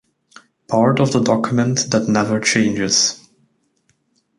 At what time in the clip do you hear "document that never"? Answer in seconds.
1.19-2.39